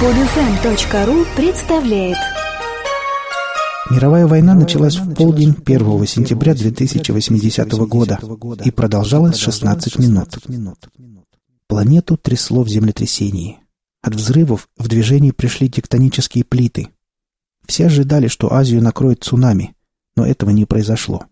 Подфм.ру 0.00 1.24
представляет 1.36 2.16
Мировая 3.92 4.26
война 4.26 4.54
началась 4.54 4.96
в 4.96 5.14
полдень 5.14 5.54
1 5.64 6.06
сентября 6.06 6.54
2080 6.54 7.70
года 7.86 8.18
и 8.64 8.72
продолжалась 8.72 9.36
16 9.36 10.00
минут. 10.00 10.40
Планету 11.68 12.16
трясло 12.16 12.64
в 12.64 12.68
землетрясении. 12.68 13.60
От 14.02 14.16
взрывов 14.16 14.68
в 14.76 14.88
движение 14.88 15.32
пришли 15.32 15.70
тектонические 15.70 16.42
плиты. 16.42 16.88
Все 17.64 17.86
ожидали, 17.86 18.26
что 18.26 18.52
Азию 18.52 18.82
накроет 18.82 19.22
цунами, 19.22 19.76
но 20.16 20.26
этого 20.26 20.50
не 20.50 20.64
произошло. 20.64 21.26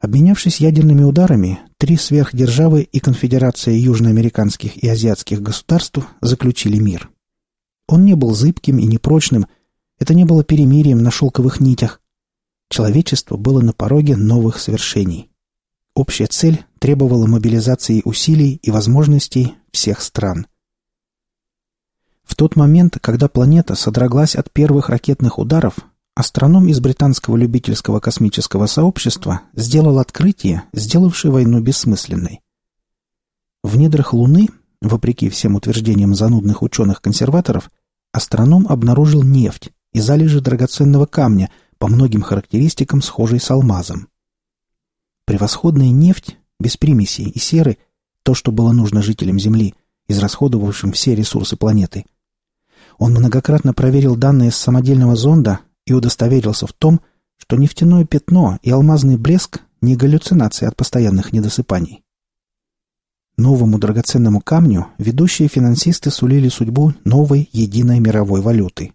Обменявшись 0.00 0.60
ядерными 0.60 1.02
ударами, 1.02 1.60
три 1.80 1.96
сверхдержавы 1.96 2.82
и 2.82 3.00
Конфедерация 3.00 3.74
южноамериканских 3.74 4.76
и 4.76 4.86
азиатских 4.86 5.40
государств 5.40 6.00
заключили 6.20 6.76
мир. 6.76 7.08
Он 7.88 8.04
не 8.04 8.14
был 8.14 8.34
зыбким 8.34 8.78
и 8.78 8.84
непрочным, 8.84 9.46
это 9.98 10.12
не 10.12 10.26
было 10.26 10.44
перемирием 10.44 11.02
на 11.02 11.10
шелковых 11.10 11.58
нитях. 11.58 12.02
Человечество 12.68 13.38
было 13.38 13.62
на 13.62 13.72
пороге 13.72 14.14
новых 14.14 14.58
свершений. 14.60 15.30
Общая 15.94 16.26
цель 16.26 16.66
требовала 16.80 17.26
мобилизации 17.26 18.02
усилий 18.04 18.60
и 18.62 18.70
возможностей 18.70 19.54
всех 19.72 20.02
стран. 20.02 20.48
В 22.24 22.36
тот 22.36 22.56
момент, 22.56 22.98
когда 23.00 23.26
планета 23.26 23.74
содроглась 23.74 24.36
от 24.36 24.52
первых 24.52 24.90
ракетных 24.90 25.38
ударов, 25.38 25.78
Астроном 26.20 26.68
из 26.68 26.80
британского 26.80 27.38
любительского 27.38 27.98
космического 27.98 28.66
сообщества 28.66 29.40
сделал 29.54 29.98
открытие, 29.98 30.64
сделавшее 30.74 31.32
войну 31.32 31.62
бессмысленной. 31.62 32.42
В 33.62 33.78
недрах 33.78 34.12
Луны, 34.12 34.48
вопреки 34.82 35.30
всем 35.30 35.54
утверждениям 35.54 36.14
занудных 36.14 36.60
ученых-консерваторов, 36.60 37.70
астроном 38.12 38.66
обнаружил 38.68 39.22
нефть 39.22 39.70
и 39.94 40.00
залежи 40.00 40.42
драгоценного 40.42 41.06
камня, 41.06 41.50
по 41.78 41.88
многим 41.88 42.20
характеристикам 42.20 43.00
схожей 43.00 43.40
с 43.40 43.50
алмазом. 43.50 44.08
Превосходная 45.24 45.88
нефть, 45.88 46.36
без 46.58 46.76
примесей 46.76 47.30
и 47.30 47.38
серы, 47.38 47.78
то, 48.24 48.34
что 48.34 48.52
было 48.52 48.72
нужно 48.72 49.00
жителям 49.00 49.38
Земли, 49.38 49.74
израсходовавшим 50.06 50.92
все 50.92 51.14
ресурсы 51.14 51.56
планеты. 51.56 52.04
Он 52.98 53.12
многократно 53.12 53.72
проверил 53.72 54.16
данные 54.16 54.50
с 54.50 54.56
самодельного 54.56 55.16
зонда 55.16 55.60
и 55.90 55.92
удостоверился 55.92 56.66
в 56.66 56.72
том, 56.72 57.00
что 57.36 57.56
нефтяное 57.56 58.04
пятно 58.04 58.58
и 58.62 58.70
алмазный 58.70 59.16
блеск 59.16 59.60
не 59.80 59.96
галлюцинации 59.96 60.66
от 60.66 60.76
постоянных 60.76 61.32
недосыпаний. 61.32 62.04
Новому 63.36 63.78
драгоценному 63.78 64.40
камню 64.40 64.86
ведущие 64.98 65.48
финансисты 65.48 66.10
сулили 66.10 66.48
судьбу 66.48 66.94
новой 67.04 67.48
единой 67.52 67.98
мировой 67.98 68.40
валюты. 68.40 68.92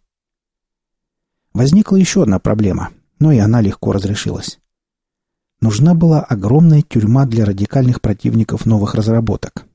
Возникла 1.53 1.97
еще 1.97 2.23
одна 2.23 2.39
проблема, 2.39 2.91
но 3.19 3.31
и 3.31 3.39
она 3.39 3.59
легко 3.59 3.91
разрешилась. 3.91 4.59
Нужна 5.59 5.95
была 5.95 6.21
огромная 6.21 6.81
тюрьма 6.81 7.25
для 7.25 7.43
радикальных 7.43 8.01
противников 8.01 8.65
новых 8.65 8.95
разработок. 8.95 9.65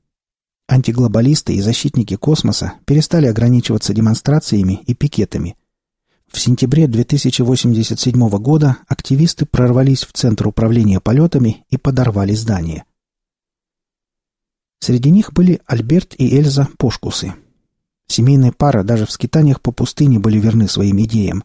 Антиглобалисты 0.67 1.53
и 1.53 1.61
защитники 1.61 2.15
космоса 2.15 2.73
перестали 2.85 3.27
ограничиваться 3.27 3.93
демонстрациями 3.93 4.81
и 4.87 4.95
пикетами, 4.95 5.57
в 6.31 6.39
сентябре 6.39 6.87
2087 6.87 8.29
года 8.37 8.77
активисты 8.87 9.45
прорвались 9.45 10.03
в 10.03 10.13
Центр 10.13 10.47
управления 10.47 10.99
полетами 10.99 11.65
и 11.69 11.77
подорвали 11.77 12.33
здание. 12.33 12.85
Среди 14.79 15.11
них 15.11 15.33
были 15.33 15.61
Альберт 15.65 16.15
и 16.17 16.37
Эльза 16.37 16.67
Пошкусы. 16.77 17.33
Семейная 18.07 18.51
пара 18.51 18.83
даже 18.83 19.05
в 19.05 19.11
скитаниях 19.11 19.61
по 19.61 19.71
пустыне 19.71 20.19
были 20.19 20.39
верны 20.39 20.67
своим 20.67 21.01
идеям. 21.03 21.43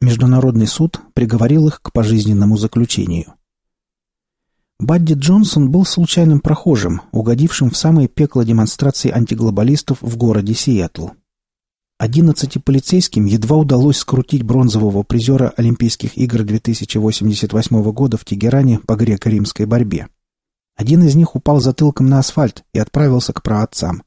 Международный 0.00 0.66
суд 0.66 1.00
приговорил 1.14 1.68
их 1.68 1.80
к 1.80 1.92
пожизненному 1.92 2.56
заключению. 2.56 3.34
Бадди 4.78 5.14
Джонсон 5.14 5.70
был 5.70 5.84
случайным 5.84 6.40
прохожим, 6.40 7.02
угодившим 7.12 7.70
в 7.70 7.76
самое 7.76 8.08
пекло 8.08 8.42
демонстрации 8.42 9.10
антиглобалистов 9.10 10.02
в 10.02 10.16
городе 10.16 10.54
Сиэтл. 10.54 11.08
Одиннадцати 12.02 12.58
полицейским 12.58 13.26
едва 13.26 13.58
удалось 13.58 13.98
скрутить 13.98 14.42
бронзового 14.42 15.04
призера 15.04 15.54
Олимпийских 15.56 16.18
игр 16.18 16.42
2088 16.42 17.92
года 17.92 18.16
в 18.16 18.24
Тегеране 18.24 18.80
по 18.80 18.96
греко-римской 18.96 19.66
борьбе. 19.66 20.08
Один 20.74 21.04
из 21.04 21.14
них 21.14 21.36
упал 21.36 21.60
затылком 21.60 22.08
на 22.08 22.18
асфальт 22.18 22.64
и 22.72 22.80
отправился 22.80 23.32
к 23.32 23.40
праотцам. 23.44 24.02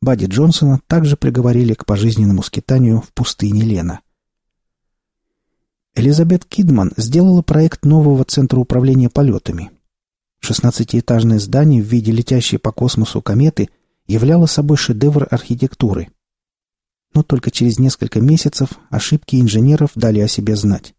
Бадди 0.00 0.24
Джонсона 0.24 0.80
также 0.86 1.18
приговорили 1.18 1.74
к 1.74 1.84
пожизненному 1.84 2.42
скитанию 2.42 3.02
в 3.02 3.12
пустыне 3.12 3.60
Лена. 3.60 4.00
Элизабет 5.94 6.46
Кидман 6.46 6.94
сделала 6.96 7.42
проект 7.42 7.84
нового 7.84 8.24
центра 8.24 8.58
управления 8.58 9.10
полетами. 9.10 9.70
Шестнадцатиэтажное 10.40 11.40
здание 11.40 11.82
в 11.82 11.86
виде 11.86 12.10
летящей 12.10 12.58
по 12.58 12.72
космосу 12.72 13.20
кометы 13.20 13.68
являло 14.06 14.46
собой 14.46 14.78
шедевр 14.78 15.28
архитектуры– 15.30 16.08
но 17.14 17.22
только 17.22 17.50
через 17.50 17.78
несколько 17.78 18.20
месяцев 18.20 18.70
ошибки 18.90 19.36
инженеров 19.36 19.90
дали 19.94 20.20
о 20.20 20.28
себе 20.28 20.56
знать. 20.56 20.94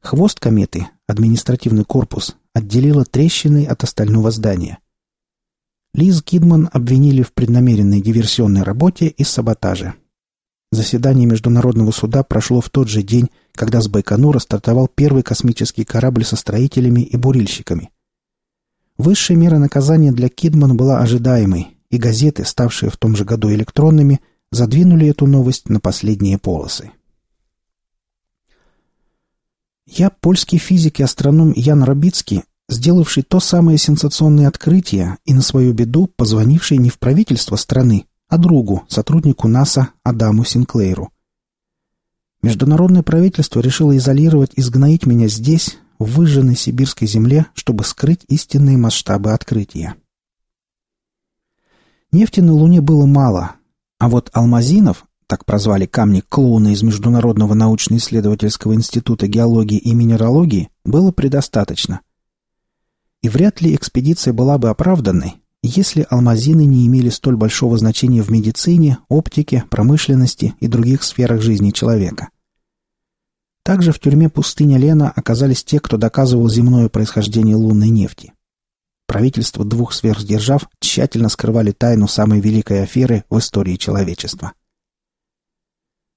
Хвост 0.00 0.38
кометы, 0.40 0.88
административный 1.06 1.84
корпус, 1.84 2.36
отделила 2.54 3.04
трещины 3.04 3.66
от 3.66 3.84
остального 3.84 4.30
здания. 4.30 4.78
Лиз 5.94 6.22
Кидман 6.22 6.68
обвинили 6.72 7.22
в 7.22 7.32
преднамеренной 7.32 8.00
диверсионной 8.00 8.62
работе 8.62 9.08
и 9.08 9.24
саботаже. 9.24 9.94
Заседание 10.70 11.26
Международного 11.26 11.90
суда 11.92 12.22
прошло 12.22 12.60
в 12.60 12.68
тот 12.68 12.88
же 12.88 13.02
день, 13.02 13.30
когда 13.52 13.80
с 13.80 13.88
Байконура 13.88 14.38
стартовал 14.38 14.86
первый 14.86 15.22
космический 15.22 15.84
корабль 15.84 16.24
со 16.24 16.36
строителями 16.36 17.00
и 17.00 17.16
бурильщиками. 17.16 17.90
Высшая 18.98 19.36
мера 19.36 19.58
наказания 19.58 20.12
для 20.12 20.28
Кидман 20.28 20.76
была 20.76 21.00
ожидаемой, 21.00 21.78
и 21.90 21.96
газеты, 21.96 22.44
ставшие 22.44 22.90
в 22.90 22.96
том 22.96 23.16
же 23.16 23.24
году 23.24 23.50
электронными, 23.50 24.20
задвинули 24.50 25.08
эту 25.08 25.26
новость 25.26 25.68
на 25.68 25.80
последние 25.80 26.38
полосы. 26.38 26.92
Я 29.86 30.10
польский 30.10 30.58
физик 30.58 31.00
и 31.00 31.02
астроном 31.02 31.52
Ян 31.56 31.82
Робицкий, 31.82 32.44
сделавший 32.68 33.22
то 33.22 33.40
самое 33.40 33.78
сенсационное 33.78 34.48
открытие 34.48 35.16
и 35.24 35.32
на 35.32 35.40
свою 35.40 35.72
беду 35.72 36.06
позвонивший 36.06 36.76
не 36.76 36.90
в 36.90 36.98
правительство 36.98 37.56
страны, 37.56 38.06
а 38.28 38.36
другу, 38.36 38.84
сотруднику 38.88 39.48
НАСА 39.48 39.88
Адаму 40.02 40.44
Синклейру. 40.44 41.10
Международное 42.42 43.02
правительство 43.02 43.60
решило 43.60 43.96
изолировать 43.96 44.52
и 44.54 44.62
сгноить 44.62 45.06
меня 45.06 45.28
здесь, 45.28 45.78
в 45.98 46.12
выжженной 46.12 46.54
сибирской 46.54 47.08
земле, 47.08 47.46
чтобы 47.54 47.84
скрыть 47.84 48.24
истинные 48.28 48.76
масштабы 48.76 49.32
открытия. 49.32 49.96
Нефти 52.12 52.40
на 52.40 52.52
Луне 52.52 52.80
было 52.80 53.04
мало, 53.04 53.56
а 53.98 54.08
вот 54.08 54.30
алмазинов, 54.32 55.06
так 55.26 55.44
прозвали 55.44 55.86
камни 55.86 56.22
клоуна 56.26 56.68
из 56.68 56.82
Международного 56.82 57.54
научно-исследовательского 57.54 58.74
института 58.74 59.26
геологии 59.26 59.78
и 59.78 59.92
минералогии, 59.92 60.70
было 60.84 61.12
предостаточно. 61.12 62.00
И 63.22 63.28
вряд 63.28 63.60
ли 63.60 63.74
экспедиция 63.74 64.32
была 64.32 64.58
бы 64.58 64.70
оправданной, 64.70 65.34
если 65.62 66.06
алмазины 66.08 66.64
не 66.64 66.86
имели 66.86 67.08
столь 67.08 67.36
большого 67.36 67.76
значения 67.76 68.22
в 68.22 68.30
медицине, 68.30 68.98
оптике, 69.08 69.64
промышленности 69.68 70.54
и 70.60 70.68
других 70.68 71.02
сферах 71.02 71.42
жизни 71.42 71.72
человека. 71.72 72.28
Также 73.64 73.92
в 73.92 73.98
тюрьме 73.98 74.30
пустыня 74.30 74.78
Лена 74.78 75.10
оказались 75.10 75.64
те, 75.64 75.80
кто 75.80 75.96
доказывал 75.96 76.48
земное 76.48 76.88
происхождение 76.88 77.56
лунной 77.56 77.90
нефти. 77.90 78.32
Правительства 79.08 79.64
двух 79.64 79.94
сверхдержав 79.94 80.68
тщательно 80.80 81.30
скрывали 81.30 81.72
тайну 81.72 82.06
самой 82.06 82.40
великой 82.40 82.82
аферы 82.82 83.24
в 83.30 83.38
истории 83.38 83.76
человечества. 83.76 84.52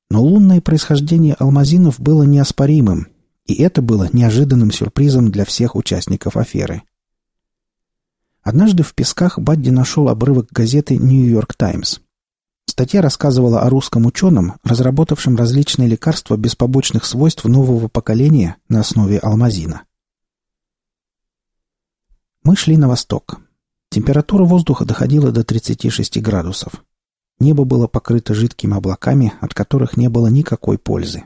Но 0.09 0.21
лунное 0.21 0.59
происхождение 0.59 1.35
алмазинов 1.35 2.01
было 2.01 2.23
неоспоримым, 2.23 3.07
и 3.45 3.53
это 3.63 3.81
было 3.81 4.09
неожиданным 4.11 4.71
сюрпризом 4.71 5.31
для 5.31 5.45
всех 5.45 5.77
участников 5.77 6.35
аферы. 6.35 6.83
Однажды 8.43 8.83
в 8.83 8.93
песках 8.93 9.39
Бадди 9.39 9.69
нашел 9.69 10.09
обрывок 10.09 10.47
газеты 10.51 10.97
«Нью-Йорк 10.97 11.55
Таймс». 11.55 11.99
Статья 12.65 13.01
рассказывала 13.01 13.61
о 13.61 13.69
русском 13.69 14.05
ученом, 14.05 14.55
разработавшем 14.65 15.37
различные 15.37 15.87
лекарства 15.87 16.35
без 16.35 16.57
побочных 16.57 17.05
свойств 17.05 17.45
нового 17.45 17.87
поколения 17.87 18.57
на 18.67 18.81
основе 18.81 19.17
алмазина. 19.17 19.83
Мы 22.43 22.55
шли 22.55 22.75
на 22.75 22.87
восток. 22.87 23.39
Температура 23.91 24.45
воздуха 24.45 24.83
доходила 24.83 25.31
до 25.31 25.43
36 25.43 26.19
градусов. 26.23 26.83
Небо 27.39 27.65
было 27.65 27.85
покрыто 27.85 28.33
жидкими 28.33 28.75
облаками, 28.75 29.33
от 29.41 29.53
которых 29.53 29.95
не 29.95 30.09
было 30.09 30.25
никакой 30.25 30.79
пользы. 30.79 31.25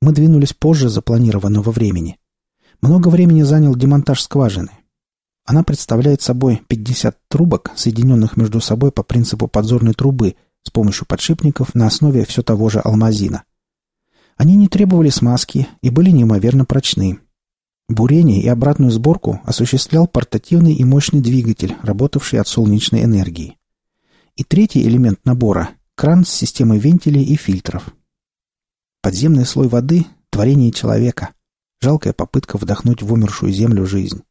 Мы 0.00 0.12
двинулись 0.12 0.52
позже 0.52 0.88
запланированного 0.88 1.72
времени. 1.72 2.16
Много 2.80 3.08
времени 3.08 3.42
занял 3.42 3.74
демонтаж 3.74 4.22
скважины. 4.22 4.70
Она 5.44 5.64
представляет 5.64 6.22
собой 6.22 6.62
50 6.68 7.18
трубок, 7.26 7.72
соединенных 7.74 8.36
между 8.36 8.60
собой 8.60 8.92
по 8.92 9.02
принципу 9.02 9.48
подзорной 9.48 9.94
трубы 9.94 10.36
с 10.62 10.70
помощью 10.70 11.06
подшипников 11.06 11.74
на 11.74 11.88
основе 11.88 12.24
все 12.24 12.44
того 12.44 12.68
же 12.68 12.78
алмазина. 12.78 13.42
Они 14.36 14.54
не 14.54 14.68
требовали 14.68 15.08
смазки 15.08 15.66
и 15.82 15.90
были 15.90 16.10
неимоверно 16.10 16.64
прочны. 16.64 17.18
Бурение 17.88 18.42
и 18.42 18.48
обратную 18.48 18.90
сборку 18.90 19.40
осуществлял 19.44 20.08
портативный 20.08 20.74
и 20.74 20.82
мощный 20.82 21.20
двигатель, 21.20 21.76
работавший 21.82 22.40
от 22.40 22.48
солнечной 22.48 23.04
энергии. 23.04 23.56
И 24.34 24.42
третий 24.42 24.82
элемент 24.82 25.24
набора– 25.24 25.70
кран 25.94 26.24
с 26.24 26.30
системой 26.30 26.80
вентилей 26.80 27.22
и 27.22 27.36
фильтров. 27.36 27.94
Подземный 29.02 29.46
слой 29.46 29.68
воды– 29.68 30.04
творение 30.30 30.72
человека. 30.72 31.30
Жалкая 31.80 32.12
попытка 32.12 32.58
вдохнуть 32.58 33.02
в 33.02 33.12
умершую 33.12 33.52
землю 33.52 33.86
жизнь. 33.86 34.22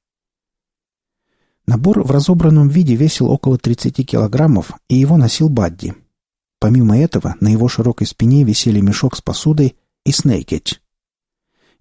Набор 1.65 2.03
в 2.03 2.11
разобранном 2.11 2.67
виде 2.67 2.95
весил 2.95 3.31
около 3.31 3.57
30 3.57 4.05
килограммов, 4.05 4.73
и 4.89 4.95
его 4.95 5.15
носил 5.15 5.47
Бадди. 5.47 5.95
Помимо 6.59 6.97
этого, 6.97 7.35
на 7.39 7.47
его 7.47 7.69
широкой 7.69 8.05
спине 8.05 8.43
висели 8.43 8.81
мешок 8.81 9.15
с 9.15 9.21
посудой 9.21 9.77
и 10.03 10.11
снейкетч. 10.11 10.81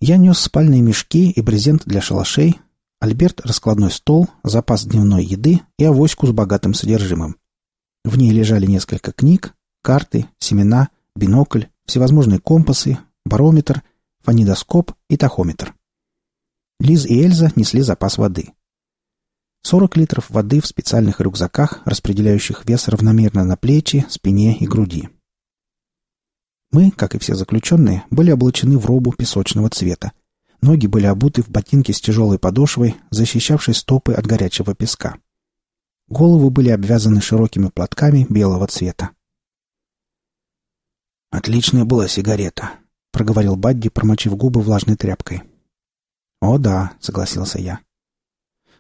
Я 0.00 0.17
нес 0.17 0.38
спальные 0.38 0.82
мешки 0.82 1.31
и 1.31 1.41
брезент 1.41 1.82
для 1.85 2.00
шалашей, 2.00 2.58
Альберт— 3.05 3.41
раскладной 3.44 3.91
стол, 3.91 4.29
запас 4.43 4.87
дневной 4.87 5.25
еды 5.25 5.61
и 5.79 5.85
авоську 5.85 6.26
с 6.26 6.32
богатым 6.32 6.73
содержимым. 6.73 7.37
В 8.02 8.17
ней 8.17 8.31
лежали 8.31 8.64
несколько 8.64 9.12
книг, 9.12 9.55
карты, 9.82 10.26
семена, 10.38 10.88
бинокль, 11.14 11.64
всевозможные 11.85 12.41
компасы, 12.41 12.99
барометр, 13.26 13.82
фонидоскоп 14.23 14.93
и 15.11 15.19
тахометр. 15.19 15.75
Лиз 16.81 17.05
и 17.05 17.23
Эльза 17.23 17.52
несли 17.56 17.82
запас 17.82 18.17
воды. 18.17 18.52
40 19.64 19.97
литров 19.97 20.31
воды 20.31 20.62
в 20.62 20.67
специальных 20.67 21.20
рюкзаках, 21.20 21.82
распределяющих 21.85 22.67
вес 22.67 22.88
равномерно 22.88 23.44
на 23.44 23.56
плечи, 23.56 24.06
спине 24.08 24.56
и 24.56 24.67
груди. 24.67 25.11
Мы, 26.75 26.91
как 26.91 27.15
и 27.15 27.21
все 27.21 27.37
заключенные, 27.37 28.03
были 28.11 28.32
облачены 28.32 28.79
в 28.79 28.87
робу 28.87 29.12
песочного 29.12 29.71
цвета. 29.71 30.11
Ноги 30.61 30.88
были 30.88 31.06
обуты 31.06 31.41
в 31.41 31.49
ботинки 31.49 31.93
с 31.93 32.00
тяжелой 32.00 32.41
подошвой, 32.41 32.97
защищавшей 33.12 33.75
стопы 33.75 34.12
от 34.12 34.26
горячего 34.26 34.75
песка. 34.75 35.19
Головы 36.09 36.50
были 36.50 36.71
обвязаны 36.71 37.21
широкими 37.21 37.69
платками 37.69 38.26
белого 38.29 38.67
цвета. 38.67 39.11
«Отличная 41.31 41.85
была 41.85 42.09
сигарета»,— 42.09 42.73
проговорил 43.12 43.55
Бадди, 43.55 43.88
промочив 43.88 44.37
губы 44.37 44.61
влажной 44.61 44.97
тряпкой. 44.97 45.44
«О 46.41 46.59
да»,— 46.59 46.94
согласился 47.00 47.61
я. 47.61 47.79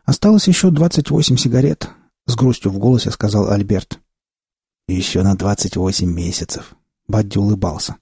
«Осталось 0.04 0.48
еще 0.48 0.72
двадцать 0.72 1.10
восемь 1.10 1.36
сигарет»,— 1.36 1.90
с 2.26 2.34
грустью 2.34 2.72
в 2.72 2.78
голосе 2.78 3.12
сказал 3.12 3.52
Альберт. 3.52 4.00
«Еще 4.88 5.22
на 5.22 5.36
двадцать 5.36 5.76
восемь 5.76 6.10
месяцев»,— 6.10 6.74
Бадди 7.06 7.38
улыбался. 7.38 7.96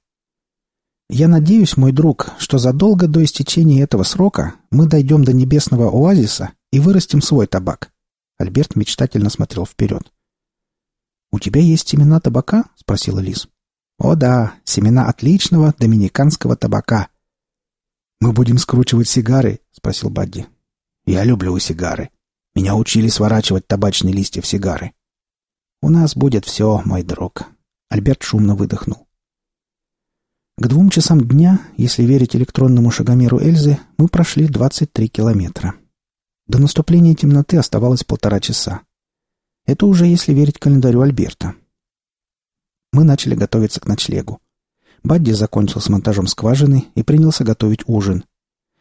«Я 1.08 1.28
надеюсь, 1.28 1.76
мой 1.76 1.92
друг, 1.92 2.30
что 2.38 2.58
задолго 2.58 3.06
до 3.06 3.22
истечения 3.22 3.82
этого 3.82 4.02
срока 4.02 4.54
мы 4.70 4.86
дойдем 4.86 5.24
до 5.24 5.32
небесного 5.32 5.88
оазиса 5.88 6.52
и 6.70 6.80
вырастим 6.80 7.20
свой 7.20 7.46
табак». 7.46 7.92
Альберт 8.38 8.76
мечтательно 8.76 9.30
смотрел 9.30 9.66
вперед. 9.66 10.10
«У 11.30 11.38
тебя 11.38 11.60
есть 11.60 11.88
семена 11.88 12.20
табака?»— 12.20 12.64
спросила 12.76 13.18
Лиз. 13.20 13.48
«О 13.98 14.14
да, 14.14 14.54
семена 14.64 15.08
отличного 15.08 15.74
доминиканского 15.78 16.56
табака». 16.56 17.08
«Мы 18.20 18.32
будем 18.32 18.58
скручивать 18.58 19.08
сигары?»— 19.08 19.60
спросил 19.72 20.08
Бадди. 20.08 20.46
Я 21.04 21.24
люблю 21.24 21.58
сигары. 21.58 22.10
Меня 22.54 22.76
учили 22.76 23.08
сворачивать 23.08 23.66
табачные 23.66 24.14
листья 24.14 24.40
в 24.40 24.46
сигары. 24.46 24.92
У 25.80 25.88
нас 25.88 26.14
будет 26.14 26.44
все, 26.44 26.80
мой 26.84 27.02
друг. 27.02 27.46
Альберт 27.92 28.22
шумно 28.22 28.54
выдохнул. 28.54 29.06
К 30.56 30.66
двум 30.66 30.88
часам 30.88 31.20
дня, 31.28 31.60
если 31.76 32.04
верить 32.04 32.34
электронному 32.34 32.90
шагомеру 32.90 33.38
Эльзы, 33.38 33.78
мы 33.98 34.08
прошли 34.08 34.48
23 34.48 35.08
километра. 35.08 35.74
До 36.46 36.58
наступления 36.58 37.14
темноты 37.14 37.58
оставалось 37.58 38.02
полтора 38.02 38.40
часа. 38.40 38.80
Это 39.66 39.84
уже 39.84 40.06
если 40.06 40.32
верить 40.32 40.58
календарю 40.58 41.02
Альберта. 41.02 41.54
Мы 42.94 43.04
начали 43.04 43.34
готовиться 43.34 43.78
к 43.78 43.86
ночлегу. 43.86 44.40
Бадди 45.02 45.32
закончил 45.32 45.82
с 45.82 45.90
монтажом 45.90 46.28
скважины 46.28 46.86
и 46.94 47.02
принялся 47.02 47.44
готовить 47.44 47.82
ужин. 47.86 48.24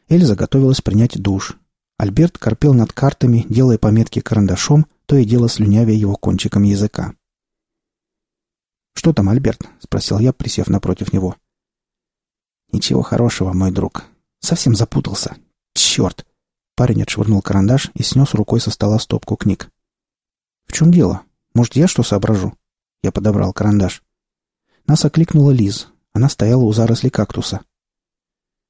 Эльза 0.08 0.38
готовилась 0.38 0.80
принять 0.80 1.22
душ, 1.22 1.58
Альберт 1.98 2.38
корпел 2.38 2.74
над 2.74 2.94
картами, 2.94 3.46
делая 3.50 3.78
пометки 3.78 4.22
карандашом, 4.22 4.86
то 5.06 5.18
и 5.18 5.26
дело 5.26 5.50
слюнявя 5.50 5.92
его 5.92 6.16
кончиком 6.16 6.64
языка. 6.64 7.14
«Что 8.94 9.14
там, 9.14 9.30
Альберт?»— 9.30 9.62
спросил 9.80 10.20
я, 10.20 10.34
присев 10.34 10.68
напротив 10.68 11.14
него. 11.14 11.36
«Ничего 12.72 13.02
хорошего, 13.02 13.54
мой 13.54 13.72
друг. 13.72 14.06
Совсем 14.40 14.76
запутался. 14.76 15.36
Черт!» 15.74 16.26
Парень 16.76 17.04
отшвырнул 17.04 17.42
карандаш 17.42 17.92
и 17.94 18.04
снес 18.04 18.34
рукой 18.34 18.62
со 18.62 18.72
стола 18.72 19.00
стопку 19.00 19.36
книг. 19.36 19.70
«В 20.66 20.74
чем 20.74 20.92
дело? 20.92 21.24
Может, 21.54 21.76
я 21.76 21.88
что 21.88 22.04
соображу?» 22.04 22.54
Я 23.04 23.12
подобрал 23.12 23.54
карандаш. 23.54 24.04
Нас 24.88 25.04
окликнула 25.06 25.52
Лиз. 25.52 25.88
Она 26.14 26.30
стояла 26.30 26.64
у 26.64 26.74
заросли 26.74 27.10
кактуса. 27.10 27.62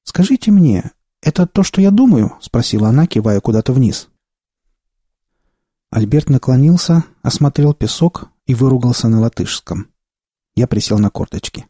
«Скажите 0.04 0.52
мне, 0.52 0.92
«Это 1.22 1.46
то, 1.46 1.62
что 1.62 1.82
я 1.82 1.92
думаю?»— 1.92 2.38
спросила 2.42 2.90
она, 2.90 3.06
кивая 3.06 3.40
куда-то 3.42 3.74
вниз. 3.74 4.10
Альберт 5.92 6.30
наклонился, 6.30 7.04
осмотрел 7.22 7.74
песок 7.74 8.30
и 8.48 8.56
выругался 8.56 9.08
на 9.08 9.20
латышском. 9.20 9.91
Я 10.56 10.68
присел 10.68 11.00
на 11.00 11.10
корточки. 11.10 11.68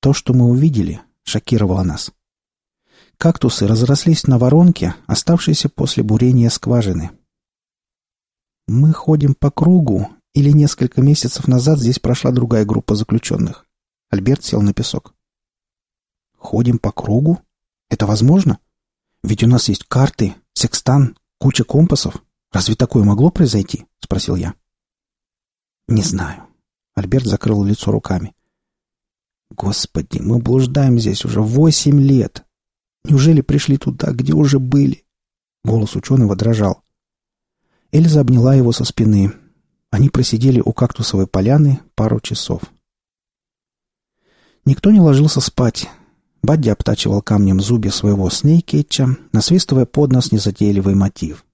То, 0.00 0.12
что 0.12 0.32
мы 0.32 0.46
увидели, 0.46 1.00
шокировало 1.22 1.82
нас. 1.82 2.12
Кактусы 3.18 3.66
разрослись 3.66 4.26
на 4.26 4.38
воронке, 4.38 4.94
оставшейся 5.06 5.68
после 5.68 6.02
бурения 6.02 6.50
скважины. 6.50 7.10
Мы 8.68 8.92
ходим 8.92 9.34
по 9.34 9.50
кругу, 9.50 10.08
или 10.34 10.50
несколько 10.50 11.02
месяцев 11.02 11.48
назад 11.48 11.78
здесь 11.80 11.98
прошла 11.98 12.30
другая 12.30 12.64
группа 12.64 12.94
заключенных. 12.94 13.66
Альберт 14.10 14.44
сел 14.44 14.62
на 14.62 14.72
песок. 14.72 15.14
Ходим 16.36 16.78
по 16.78 16.92
кругу? 16.92 17.42
Это 17.90 18.06
возможно? 18.06 18.60
Ведь 19.22 19.42
у 19.42 19.48
нас 19.48 19.68
есть 19.68 19.84
карты, 19.84 20.36
секстан, 20.54 21.18
куча 21.38 21.64
компасов. 21.64 22.22
Разве 22.52 22.76
такое 22.76 23.04
могло 23.04 23.30
произойти? 23.30 23.86
Спросил 24.00 24.36
я. 24.36 24.54
Не 25.88 26.02
знаю. 26.02 26.47
Альберт 26.98 27.26
закрыл 27.26 27.64
лицо 27.64 27.90
руками. 27.90 28.34
Господи, 29.50 30.18
мы 30.20 30.38
блуждаем 30.38 30.98
здесь 30.98 31.24
уже 31.24 31.40
восемь 31.40 32.00
лет. 32.00 32.44
Неужели 33.04 33.40
пришли 33.40 33.76
туда, 33.78 34.12
где 34.12 34.32
уже 34.32 34.58
были? 34.58 35.04
Голос 35.64 35.96
ученого 35.96 36.36
дрожал. 36.36 36.82
Эльза 37.92 38.20
обняла 38.20 38.54
его 38.54 38.72
со 38.72 38.84
спины. 38.84 39.32
Они 39.90 40.10
просидели 40.10 40.60
у 40.60 40.72
кактусовой 40.72 41.26
поляны 41.26 41.80
пару 41.94 42.20
часов. 42.20 42.62
Никто 44.64 44.90
не 44.90 45.00
ложился 45.00 45.40
спать. 45.40 45.88
Бадди 46.42 46.68
обтачивал 46.68 47.22
камнем 47.22 47.60
зубья 47.60 47.90
своего 47.90 48.28
снейкетча, 48.28 49.16
насвистывая 49.32 49.86
под 49.86 50.12
нос 50.12 50.30
незатейливый 50.30 50.94
мотив. 50.94 51.44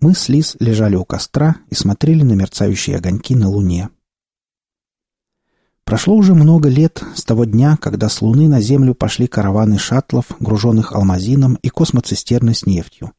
Мы 0.00 0.14
с 0.14 0.28
Лиз 0.28 0.56
лежали 0.58 0.96
у 0.96 1.04
костра 1.04 1.56
и 1.70 1.74
смотрели 1.74 2.22
на 2.22 2.32
мерцающие 2.32 2.96
огоньки 2.96 3.34
на 3.34 3.48
луне. 3.48 3.90
Прошло 5.86 6.16
уже 6.16 6.34
много 6.34 6.68
лет 6.68 7.00
с 7.14 7.22
того 7.22 7.44
дня, 7.44 7.76
когда 7.80 8.08
с 8.08 8.20
Луны 8.20 8.48
на 8.48 8.60
Землю 8.60 8.92
пошли 8.92 9.28
караваны 9.28 9.78
шаттлов, 9.78 10.26
груженных 10.40 10.92
алмазином 10.92 11.54
и 11.62 11.68
космоцистерны 11.68 12.54
с 12.54 12.66
нефтью. 12.66 13.12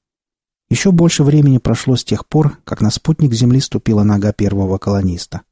Еще 0.70 0.92
больше 0.92 1.24
времени 1.24 1.60
прошло 1.60 1.96
с 1.96 2.04
тех 2.04 2.28
пор, 2.28 2.58
как 2.66 2.82
на 2.82 2.92
спутник 2.92 3.32
Земли 3.32 3.62
ступила 3.62 4.04
нога 4.04 4.34
первого 4.34 4.78
колониста. 4.80 5.44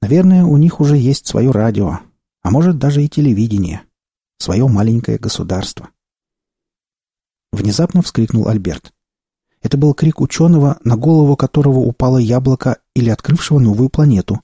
Наверное, 0.00 0.44
у 0.44 0.56
них 0.56 0.78
уже 0.78 0.96
есть 0.96 1.26
свое 1.26 1.50
радио, 1.50 1.98
а 2.42 2.50
может 2.52 2.78
даже 2.78 3.02
и 3.02 3.08
телевидение 3.08 3.82
свое 4.38 4.68
маленькое 4.68 5.18
государство. 5.18 5.88
Внезапно 7.52 8.02
вскрикнул 8.02 8.46
Альберт. 8.46 8.92
Это 9.62 9.76
был 9.76 9.94
крик 9.94 10.20
ученого, 10.20 10.78
на 10.84 10.96
голову 10.96 11.34
которого 11.34 11.80
упало 11.80 12.18
яблоко 12.18 12.78
или 12.94 13.10
открывшего 13.10 13.58
новую 13.58 13.88
планету. 13.88 14.40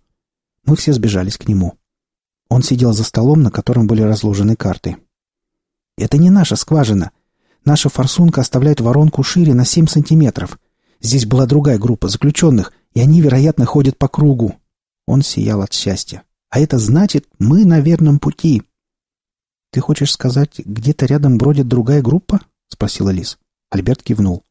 Мы 0.67 0.77
все 0.77 0.93
сбежались 0.93 1.37
к 1.37 1.47
нему. 1.49 1.79
Он 2.49 2.63
сидел 2.63 2.93
за 2.93 3.05
столом, 3.05 3.43
на 3.43 3.51
котором 3.51 3.87
были 3.87 4.03
разложены 4.03 4.57
карты. 4.57 4.97
«Это 5.97 6.19
не 6.19 6.31
наша 6.31 6.57
скважина. 6.57 7.11
Наша 7.65 7.89
форсунка 7.89 8.41
оставляет 8.41 8.81
воронку 8.81 9.23
шире 9.23 9.55
на 9.55 9.65
семь 9.65 9.87
сантиметров. 9.87 10.59
Здесь 11.01 11.27
была 11.27 11.47
другая 11.47 11.79
группа 11.79 12.09
заключенных, 12.09 12.73
и 12.93 13.01
они, 13.01 13.21
вероятно, 13.21 13.67
ходят 13.67 13.99
по 13.99 14.09
кругу». 14.09 14.57
Он 15.07 15.23
сиял 15.23 15.63
от 15.63 15.73
счастья. 15.73 16.23
«А 16.51 16.61
это 16.61 16.79
значит, 16.79 17.27
мы 17.39 17.65
на 17.65 17.81
верном 17.81 18.19
пути». 18.19 18.63
«Ты 19.71 19.81
хочешь 19.81 20.13
сказать, 20.13 20.61
где-то 20.65 21.07
рядом 21.07 21.37
бродит 21.37 21.69
другая 21.69 22.01
группа?»— 22.01 22.41
спросила 22.69 23.11
Лиз. 23.11 23.39
Альберт 23.71 24.03
кивнул. 24.03 24.45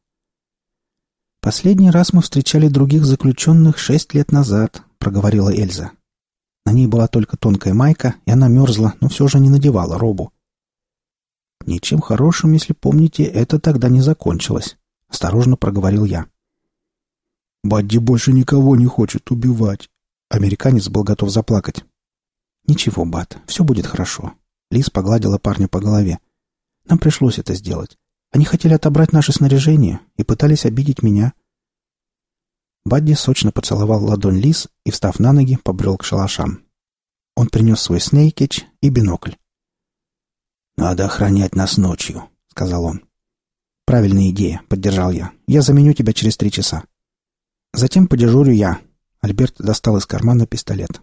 «Последний 1.40 1.90
раз 1.90 2.12
мы 2.12 2.22
встречали 2.22 2.68
других 2.68 3.04
заключенных 3.04 3.78
шесть 3.78 4.12
лет 4.14 4.32
назад»,— 4.32 4.82
проговорила 4.98 5.50
Эльза. 5.50 5.92
На 6.64 6.72
ней 6.72 6.86
была 6.86 7.08
только 7.08 7.36
тонкая 7.36 7.74
майка, 7.74 8.14
и 8.24 8.30
она 8.30 8.48
мерзла, 8.48 8.94
но 9.00 9.08
все 9.08 9.28
же 9.28 9.38
не 9.38 9.50
надевала 9.50 9.98
робу. 9.98 10.32
«Ничем 11.66 12.00
хорошим, 12.00 12.52
если 12.52 12.72
помните, 12.72 13.24
это 13.24 13.58
тогда 13.58 13.88
не 13.88 14.00
закончилось»,— 14.00 14.76
осторожно 15.08 15.56
проговорил 15.56 16.04
я. 16.04 16.26
«Бадди 17.62 17.98
больше 17.98 18.32
никого 18.32 18.76
не 18.76 18.86
хочет 18.86 19.30
убивать». 19.30 19.90
Американец 20.28 20.88
был 20.88 21.04
готов 21.04 21.30
заплакать. 21.30 21.84
«Ничего, 22.66 23.04
Бат, 23.04 23.38
все 23.46 23.62
будет 23.64 23.86
хорошо». 23.86 24.34
Лиз 24.70 24.90
погладила 24.90 25.38
парня 25.38 25.68
по 25.68 25.80
голове. 25.80 26.18
«Нам 26.86 26.98
пришлось 26.98 27.38
это 27.38 27.54
сделать. 27.54 27.98
Они 28.30 28.44
хотели 28.44 28.74
отобрать 28.74 29.12
наше 29.12 29.32
снаряжение 29.32 30.00
и 30.16 30.24
пытались 30.24 30.64
обидеть 30.64 31.02
меня». 31.02 31.34
Бадди 32.84 33.14
сочно 33.14 33.50
поцеловал 33.50 34.04
ладонь 34.04 34.38
Лиз 34.38 34.68
и, 34.84 34.90
встав 34.90 35.18
на 35.18 35.32
ноги, 35.32 35.56
побрел 35.56 35.96
к 35.96 36.04
шалашам. 36.04 36.64
Он 37.34 37.48
принес 37.48 37.80
свой 37.80 38.00
снейкетч 38.00 38.64
и 38.80 38.90
бинокль. 38.90 39.32
«Надо 40.76 41.06
охранять 41.06 41.54
нас 41.54 41.78
ночью»,— 41.78 42.28
сказал 42.48 42.84
он. 42.84 43.04
«Правильная 43.86 44.30
идея»,— 44.30 44.62
поддержал 44.68 45.10
я. 45.10 45.32
«Я 45.46 45.62
заменю 45.62 45.92
тебя 45.92 46.12
через 46.12 46.36
три 46.36 46.50
часа». 46.50 46.84
«Затем 47.72 48.06
подежурю 48.06 48.52
я». 48.52 48.80
Альберт 49.20 49.56
достал 49.58 49.96
из 49.96 50.06
кармана 50.06 50.46
пистолет. 50.46 51.00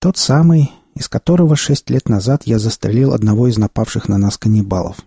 Тот 0.00 0.16
самый, 0.16 0.72
из 0.94 1.08
которого 1.08 1.54
шесть 1.54 1.88
лет 1.88 2.08
назад 2.08 2.42
я 2.44 2.58
застрелил 2.58 3.12
одного 3.12 3.46
из 3.46 3.56
напавших 3.56 4.08
на 4.08 4.18
нас 4.18 4.36
каннибалов. 4.36 4.98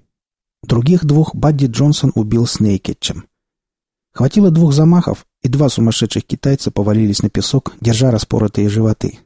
Других 0.63 1.03
двух 1.03 1.35
Бадди 1.35 1.65
Джонсон 1.65 2.11
убил 2.15 2.47
Снейкетчем. 2.47 3.27
Хватило 4.15 4.49
двух 4.49 4.71
замахов, 4.71 5.25
и 5.41 5.49
два 5.49 5.67
сумасшедших 5.67 6.25
китайца 6.25 6.71
повалились 6.71 7.21
на 7.21 7.29
песок, 7.29 7.73
держа 7.81 8.11
распоротые 8.11 8.69
животы. 8.69 9.19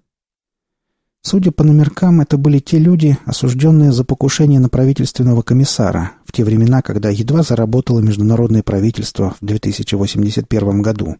Судя 1.21 1.51
по 1.51 1.63
номеркам, 1.63 2.21
это 2.21 2.39
были 2.39 2.57
те 2.57 2.79
люди, 2.79 3.15
осужденные 3.25 3.91
за 3.91 4.03
покушение 4.03 4.59
на 4.59 4.67
правительственного 4.67 5.43
комиссара 5.43 6.13
в 6.25 6.31
те 6.31 6.43
времена, 6.43 6.81
когда 6.81 7.11
едва 7.11 7.43
заработало 7.43 7.99
международное 7.99 8.63
правительство 8.63 9.35
в 9.39 9.45
2081 9.45 10.81
году. 10.81 11.17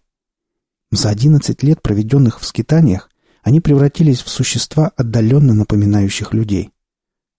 За 0.91 1.09
11 1.09 1.61
лет, 1.61 1.79
проведенных 1.83 2.39
в 2.39 2.45
скитаниях, 2.45 3.11
они 3.43 3.61
превратились 3.61 4.23
в 4.23 4.29
существа, 4.29 4.91
отдаленно 4.95 5.53
напоминающих 5.53 6.33
людей. 6.33 6.71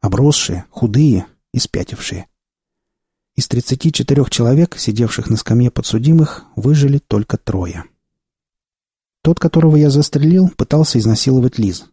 Обросшие, 0.00 0.66
худые 0.70 1.26
и 1.52 1.58
спятившие. 1.58 2.26
Из 3.40 3.49
34 3.49 4.26
человек, 4.28 4.76
сидевших 4.76 5.30
на 5.30 5.38
скамье 5.38 5.70
подсудимых, 5.70 6.44
выжили 6.56 6.99
только 6.99 7.38
трое. 7.38 7.85
Тот, 9.23 9.40
которого 9.40 9.76
я 9.76 9.88
застрелил, 9.88 10.50
пытался 10.50 10.99
изнасиловать 10.99 11.56
Лиз. 11.56 11.87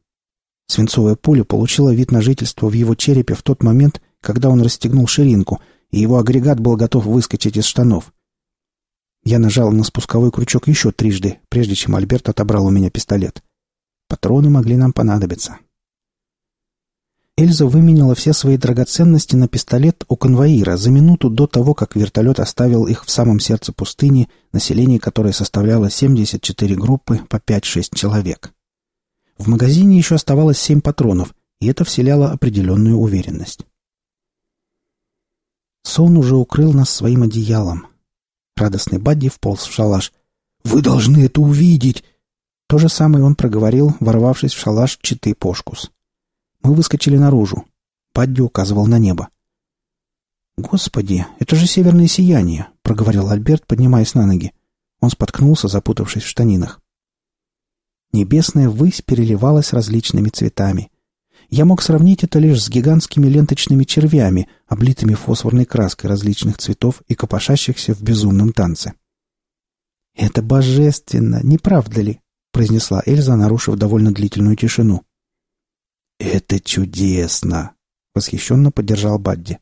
Свинцовая 0.65 1.15
пуля 1.15 1.45
получила 1.45 1.93
вид 1.93 2.11
на 2.11 2.19
жительство 2.19 2.67
в 2.67 2.73
его 2.73 2.95
черепе 2.95 3.33
в 3.33 3.43
тот 3.43 3.63
момент, 3.63 4.01
когда 4.19 4.49
он 4.49 4.61
расстегнул 4.61 5.07
ширинку, 5.07 5.61
и 5.89 6.01
его 6.01 6.19
агрегат 6.19 6.59
был 6.59 6.75
готов 6.75 7.05
выскочить 7.05 7.55
из 7.55 7.63
штанов. 7.63 8.13
Я 9.23 9.39
нажал 9.39 9.71
на 9.71 9.85
спусковой 9.85 10.31
крючок 10.31 10.67
еще 10.67 10.91
трижды, 10.91 11.39
прежде 11.47 11.75
чем 11.75 11.95
Альберт 11.95 12.27
отобрал 12.27 12.65
у 12.65 12.71
меня 12.71 12.89
пистолет. 12.89 13.41
Патроны 14.09 14.49
могли 14.49 14.75
нам 14.75 14.91
понадобиться. 14.91 15.59
Эльза 17.39 17.67
выменила 17.67 18.15
все 18.15 18.33
свои 18.33 18.57
драгоценности 18.57 19.35
на 19.35 19.47
пистолет 19.47 20.03
у 20.07 20.17
конвоира 20.17 20.75
за 20.75 20.89
минуту 20.89 21.29
до 21.29 21.45
того, 21.45 21.75
как 21.75 21.95
вертолет 21.95 22.39
оставил 22.39 22.87
их 22.87 23.05
в 23.05 23.11
самом 23.11 23.39
сердце 23.39 23.71
пустыни, 23.71 24.27
население 24.53 24.99
которой 24.99 25.33
составляло 25.33 25.91
74 25.91 26.75
группы 26.75 27.19
по 27.29 27.35
5-6 27.35 27.95
человек. 27.95 28.53
В 29.37 29.47
магазине 29.47 29.99
еще 29.99 30.15
оставалось 30.15 30.57
семь 30.57 30.81
патронов, 30.81 31.35
и 31.61 31.67
это 31.67 31.85
вселяло 31.85 32.31
определенную 32.31 32.97
уверенность. 32.97 33.67
Сон 35.83 36.17
уже 36.17 36.35
укрыл 36.35 36.73
нас 36.73 36.89
своим 36.89 37.21
одеялом. 37.21 37.85
Радостный 38.55 38.97
Бадди 38.97 39.29
вполз 39.29 39.67
в 39.67 39.71
шалаш. 39.71 40.11
«Вы 40.63 40.81
должны 40.81 41.25
это 41.25 41.39
увидеть!» 41.39 42.03
То 42.67 42.79
же 42.79 42.89
самое 42.89 43.23
он 43.23 43.35
проговорил, 43.35 43.95
ворвавшись 43.99 44.53
в 44.53 44.59
шалаш 44.59 44.97
Читы 45.03 45.35
Пошкус. 45.35 45.91
Мы 46.67 46.73
выскочили 46.73 47.15
наружу. 47.15 47.63
Бадди 48.13 48.41
указывал 48.41 48.87
на 48.87 48.99
небо. 48.99 49.29
«Господи, 50.57 51.25
это 51.39 51.55
же 51.55 51.65
северное 51.65 52.07
сияние!»— 52.07 52.67
проговорил 52.81 53.29
Альберт, 53.29 53.65
поднимаясь 53.65 54.15
на 54.15 54.25
ноги. 54.25 54.51
Он 54.99 55.09
споткнулся, 55.09 55.69
запутавшись 55.69 56.23
в 56.23 56.27
штанинах. 56.27 56.81
Небесная 58.11 58.67
высь 58.67 59.01
переливалась 59.01 59.71
различными 59.71 60.27
цветами. 60.27 60.91
Я 61.49 61.63
мог 61.63 61.81
сравнить 61.81 62.25
это 62.25 62.37
лишь 62.37 62.61
с 62.61 62.67
гигантскими 62.67 63.27
ленточными 63.27 63.85
червями, 63.85 64.49
облитыми 64.67 65.13
фосфорной 65.13 65.63
краской 65.63 66.09
различных 66.09 66.57
цветов 66.57 67.01
и 67.07 67.15
копошащихся 67.15 67.93
в 67.93 68.01
безумном 68.01 68.51
танце. 68.51 68.91
«Это 70.17 70.41
божественно, 70.41 71.39
не 71.43 71.59
правда 71.59 72.01
ли?»— 72.01 72.19
произнесла 72.51 73.01
Эльза, 73.05 73.37
нарушив 73.37 73.77
довольно 73.77 74.11
длительную 74.11 74.57
тишину. 74.57 75.06
«Это 76.19 76.59
чудесно!»— 76.59 77.73
восхищенно 78.15 78.71
поддержал 78.71 79.19
Бадди. 79.19 79.59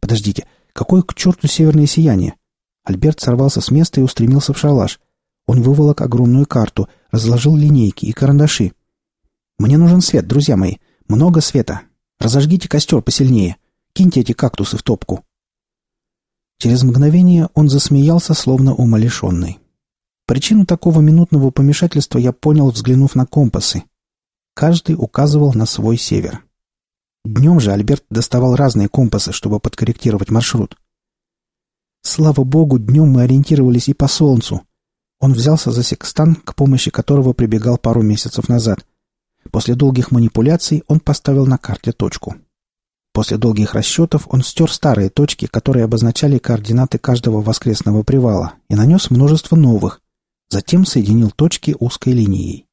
«Подождите, 0.00 0.46
какое 0.72 1.02
к 1.02 1.14
черту 1.14 1.46
северное 1.48 1.86
сияние?» 1.86 2.34
Альберт 2.84 3.20
сорвался 3.20 3.60
с 3.60 3.70
места 3.70 4.00
и 4.00 4.04
устремился 4.04 4.52
в 4.52 4.58
шалаш. 4.58 5.00
Он 5.46 5.62
выволок 5.62 6.00
огромную 6.00 6.46
карту, 6.46 6.88
разложил 7.10 7.56
линейки 7.56 8.06
и 8.06 8.12
карандаши. 8.12 8.72
«Мне 9.58 9.76
нужен 9.76 10.00
свет, 10.00 10.26
друзья 10.26 10.56
мои. 10.56 10.76
Много 11.08 11.40
света. 11.40 11.82
Разожгите 12.18 12.68
костер 12.68 13.02
посильнее. 13.02 13.56
Киньте 13.92 14.20
эти 14.20 14.32
кактусы 14.32 14.76
в 14.76 14.82
топку». 14.82 15.24
Через 16.58 16.84
мгновение 16.84 17.50
он 17.54 17.68
засмеялся, 17.68 18.32
словно 18.32 18.74
умалишенный. 18.74 19.58
Причину 20.26 20.64
такого 20.64 21.00
минутного 21.00 21.50
помешательства 21.50 22.18
я 22.18 22.32
понял, 22.32 22.70
взглянув 22.70 23.14
на 23.14 23.26
компасы. 23.26 23.84
Каждый 24.56 24.96
указывал 24.96 25.52
на 25.52 25.66
свой 25.66 25.98
север. 25.98 26.42
Днем 27.26 27.60
же 27.60 27.72
Альберт 27.72 28.04
доставал 28.08 28.56
разные 28.56 28.88
компасы, 28.88 29.32
чтобы 29.32 29.60
подкорректировать 29.60 30.30
маршрут. 30.30 30.78
Слава 32.00 32.42
богу, 32.42 32.78
днем 32.78 33.10
мы 33.10 33.24
ориентировались 33.24 33.88
и 33.88 33.92
по 33.92 34.08
солнцу, 34.08 34.62
он 35.20 35.34
взялся 35.34 35.72
за 35.72 35.82
секстан, 35.82 36.36
к 36.36 36.54
помощи 36.54 36.90
которого 36.90 37.34
прибегал 37.34 37.76
пару 37.76 38.00
месяцев 38.00 38.48
назад. 38.48 38.86
После 39.50 39.74
долгих 39.74 40.10
манипуляций 40.10 40.82
он 40.88 41.00
поставил 41.00 41.44
на 41.44 41.58
карте 41.58 41.92
точку. 41.92 42.36
После 43.12 43.36
долгих 43.36 43.74
расчетов 43.74 44.26
он 44.30 44.42
стер 44.42 44.72
старые 44.72 45.10
точки, 45.10 45.46
которые 45.46 45.84
обозначали 45.84 46.38
координаты 46.38 46.96
каждого 46.96 47.42
воскресного 47.42 48.04
привала, 48.04 48.54
и 48.70 48.74
нанес 48.74 49.10
множество 49.10 49.54
новых. 49.54 50.00
Затем 50.48 50.86
соединил 50.86 51.30
точки 51.30 51.76
узкой 51.78 52.14
линией. 52.14 52.65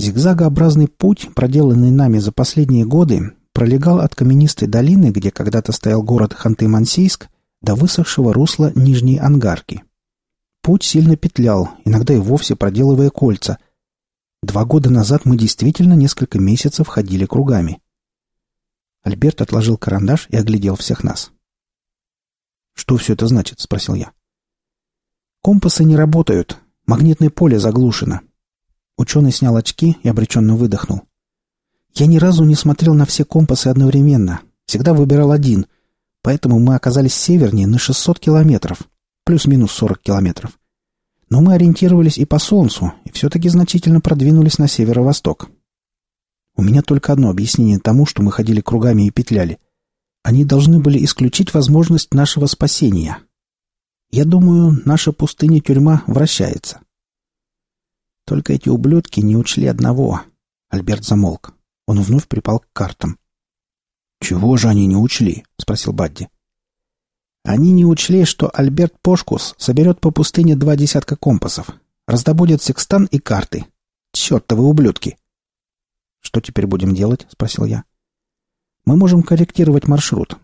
Зигзагообразный 0.00 0.88
путь, 0.88 1.28
проделанный 1.34 1.90
нами 1.90 2.20
за 2.20 2.32
последние 2.32 2.86
годы, 2.86 3.36
пролегал 3.52 4.00
от 4.00 4.14
каменистой 4.14 4.66
долины, 4.66 5.10
где 5.10 5.30
когда-то 5.30 5.72
стоял 5.72 6.02
город 6.02 6.32
Ханты-Мансийск, 6.32 7.28
до 7.60 7.74
высохшего 7.74 8.32
русла 8.32 8.72
Нижней 8.74 9.18
Ангарки. 9.18 9.84
Путь 10.62 10.84
сильно 10.84 11.16
петлял, 11.16 11.72
иногда 11.84 12.14
и 12.14 12.16
вовсе 12.16 12.56
проделывая 12.56 13.10
кольца. 13.10 13.58
Два 14.42 14.64
года 14.64 14.88
назад 14.88 15.26
мы 15.26 15.36
действительно 15.36 15.92
несколько 15.92 16.38
месяцев 16.38 16.88
ходили 16.88 17.26
кругами. 17.26 17.82
Альберт 19.02 19.42
отложил 19.42 19.76
карандаш 19.76 20.28
и 20.30 20.36
оглядел 20.38 20.76
всех 20.76 21.04
нас. 21.04 21.30
«Что 22.72 22.96
все 22.96 23.12
это 23.12 23.26
значит?»— 23.26 23.60
спросил 23.60 23.94
я. 23.96 24.12
«Компасы 25.42 25.84
не 25.84 25.94
работают. 25.94 26.58
Магнитное 26.86 27.28
поле 27.28 27.58
заглушено». 27.58 28.20
Ученый 29.00 29.32
снял 29.32 29.56
очки 29.56 29.96
и 30.02 30.10
обреченно 30.10 30.56
выдохнул. 30.56 31.04
«Я 31.94 32.04
ни 32.04 32.18
разу 32.18 32.44
не 32.44 32.54
смотрел 32.54 32.92
на 32.92 33.06
все 33.06 33.24
компасы 33.24 33.68
одновременно. 33.68 34.40
Всегда 34.66 34.92
выбирал 34.92 35.32
один. 35.32 35.64
Поэтому 36.20 36.58
мы 36.58 36.74
оказались 36.74 37.14
севернее 37.14 37.66
на 37.66 37.78
600 37.78 38.20
километров 38.20 38.82
плюс-минус 39.24 39.72
40 39.72 40.02
километров. 40.02 40.58
Но 41.30 41.40
мы 41.40 41.54
ориентировались 41.54 42.18
и 42.18 42.26
по 42.26 42.38
Солнцу, 42.38 42.92
и 43.06 43.10
все-таки 43.12 43.48
значительно 43.48 44.02
продвинулись 44.02 44.58
на 44.58 44.68
северо-восток. 44.68 45.48
У 46.54 46.62
меня 46.62 46.82
только 46.82 47.14
одно 47.14 47.30
объяснение 47.30 47.78
тому, 47.78 48.04
что 48.04 48.22
мы 48.22 48.30
ходили 48.30 48.60
кругами 48.60 49.06
и 49.06 49.10
петляли. 49.10 49.60
Они 50.22 50.44
должны 50.44 50.78
были 50.78 51.02
исключить 51.02 51.54
возможность 51.54 52.12
нашего 52.12 52.44
спасения. 52.44 53.16
Я 54.10 54.26
думаю, 54.26 54.82
наша 54.84 55.12
пустыня-тюрьма 55.12 56.02
вращается. 56.06 56.80
Только 58.26 58.52
эти 58.52 58.68
ублюдки 58.68 59.20
не 59.20 59.36
учли 59.36 59.66
одного. 59.66 60.22
Альберт 60.68 61.04
замолк. 61.04 61.54
Он 61.86 62.00
вновь 62.00 62.28
припал 62.28 62.60
к 62.60 62.66
картам. 62.72 63.18
«Чего 64.20 64.56
же 64.56 64.68
они 64.68 64.86
не 64.86 64.96
учли?»— 64.96 65.44
спросил 65.58 65.92
Бадди. 65.92 66.28
Они 67.44 67.72
не 67.72 67.84
учли, 67.84 68.24
что 68.24 68.50
Альберт 68.52 68.94
Пошкус 69.00 69.54
соберет 69.58 70.00
по 70.00 70.10
пустыне 70.10 70.56
два 70.56 70.76
десятка 70.76 71.16
компасов, 71.16 71.70
раздобудет 72.06 72.62
секстан 72.62 73.06
и 73.06 73.18
карты. 73.18 73.66
Чертовы 74.12 74.64
ублюдки! 74.64 75.16
«Что 76.20 76.40
теперь 76.40 76.66
будем 76.66 76.94
делать?»— 76.94 77.26
спросил 77.30 77.64
я. 77.64 77.84
«Мы 78.84 78.96
можем 78.96 79.22
корректировать 79.22 79.88
маршрут. 79.88 80.36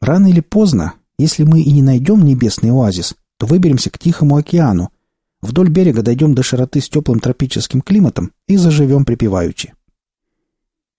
Рано 0.00 0.28
или 0.28 0.40
поздно, 0.40 0.94
если 1.18 1.42
мы 1.42 1.60
и 1.60 1.72
не 1.72 1.82
найдем 1.82 2.24
небесный 2.24 2.70
оазис, 2.70 3.16
то 3.38 3.46
выберемся 3.46 3.90
к 3.90 3.98
Тихому 3.98 4.36
океану, 4.36 4.92
вдоль 5.44 5.68
берега 5.68 6.02
дойдем 6.02 6.34
до 6.34 6.42
широты 6.42 6.80
с 6.80 6.88
теплым 6.88 7.20
тропическим 7.20 7.80
климатом 7.80 8.32
и 8.46 8.56
заживем 8.56 9.04
припеваючи». 9.04 9.74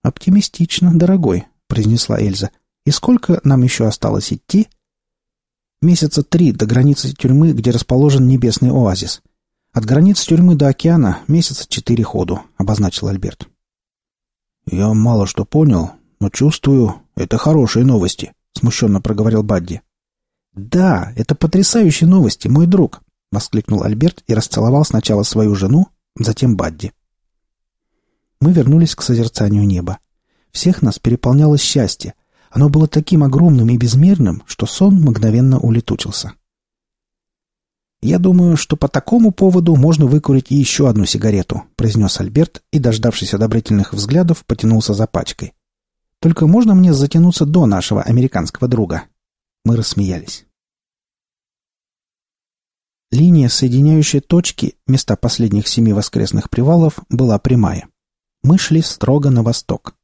«Оптимистично, 0.04 0.98
дорогой»,— 0.98 1.46
произнесла 1.68 2.20
Эльза. 2.20 2.52
«И 2.86 2.92
сколько 2.92 3.42
нам 3.44 3.64
еще 3.64 3.88
осталось 3.88 4.32
идти?» 4.32 4.68
«Месяца 5.82 6.24
три 6.24 6.52
до 6.52 6.66
границы 6.66 7.14
тюрьмы, 7.14 7.54
где 7.54 7.72
расположен 7.72 8.28
небесный 8.28 8.70
оазис. 8.70 9.22
От 9.74 9.86
границ 9.86 10.22
тюрьмы 10.22 10.56
до 10.56 10.68
океана 10.68 11.20
месяца 11.28 11.66
четыре 11.68 12.04
ходу»,— 12.04 12.42
обозначил 12.58 13.08
Альберт. 13.08 13.50
«Я 14.68 14.94
мало 14.94 15.28
что 15.28 15.44
понял, 15.44 15.92
но 16.20 16.30
чувствую, 16.30 16.96
это 17.16 17.38
хорошие 17.38 17.86
новости»,— 17.86 18.32
смущенно 18.54 19.02
проговорил 19.02 19.44
Бадди. 19.44 19.82
«Да, 20.54 21.14
это 21.16 21.36
потрясающие 21.36 22.10
новости, 22.10 22.48
мой 22.48 22.66
друг»,— 22.66 23.02
воскликнул 23.36 23.84
Альберт 23.84 24.24
и 24.26 24.34
расцеловал 24.34 24.84
сначала 24.86 25.22
свою 25.22 25.54
жену, 25.54 25.90
затем 26.18 26.56
Бадди. 26.56 26.92
Мы 28.42 28.52
вернулись 28.52 28.96
к 28.96 29.02
созерцанию 29.02 29.68
неба. 29.68 30.00
Всех 30.52 30.82
нас 30.82 30.98
переполняло 31.00 31.58
счастье. 31.58 32.16
Оно 32.50 32.70
было 32.70 32.88
таким 32.88 33.24
огромным 33.24 33.70
и 33.70 33.78
безмерным, 33.78 34.44
что 34.48 34.66
сон 34.66 34.96
мгновенно 34.96 35.60
улетучился. 35.60 36.34
«Я 38.02 38.20
думаю, 38.20 38.56
что 38.56 38.78
по 38.78 38.88
такому 38.88 39.32
поводу 39.32 39.76
можно 39.76 40.06
выкурить 40.06 40.52
еще 40.52 40.88
одну 40.88 41.06
сигарету»,— 41.06 41.64
произнес 41.76 42.20
Альберт 42.20 42.64
и, 42.72 42.80
дождавшись 42.80 43.34
одобрительных 43.34 43.94
взглядов, 43.94 44.46
потянулся 44.46 44.94
за 44.94 45.08
пачкой. 45.08 45.54
«Только 46.20 46.48
можно 46.48 46.76
мне 46.76 46.94
затянуться 46.94 47.46
до 47.46 47.66
нашего 47.66 48.02
американского 48.02 48.68
друга?» 48.68 49.04
Мы 49.66 49.76
рассмеялись. 49.76 50.46
Линия, 53.16 53.48
соединяющая 53.48 54.20
точки, 54.20 54.76
места 54.88 55.16
последних 55.16 55.70
семи 55.70 55.94
воскресных 55.94 56.50
привалов, 56.50 57.00
была 57.10 57.40
прямая. 57.40 57.88
Мы 58.44 58.58
шли 58.58 58.82
строго 58.82 59.30
на 59.30 59.42
восток. 59.42 59.96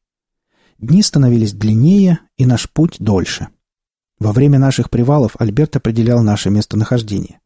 Дни 0.79 1.03
становились 1.03 1.51
длиннее, 1.51 2.19
и 2.37 2.45
наш 2.45 2.69
путь 2.69 2.95
дольше. 2.99 3.49
Во 4.17 4.31
время 4.31 4.59
наших 4.59 4.89
привалов 4.89 5.35
Альберт 5.39 5.75
определял 5.75 6.23
наше 6.23 6.49
местонахождение. 6.49 7.41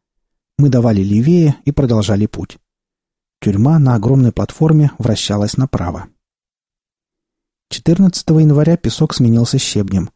Мы 0.56 0.68
давали 0.68 1.02
левее 1.02 1.56
и 1.64 1.72
продолжали 1.72 2.26
путь. 2.26 2.58
Тюрьма 3.40 3.80
на 3.80 3.96
огромной 3.96 4.30
платформе 4.30 4.92
вращалась 4.98 5.56
направо. 5.56 6.06
14 7.70 8.28
января 8.28 8.76
песок 8.76 9.14
сменился 9.14 9.58
щебнем. 9.58 10.10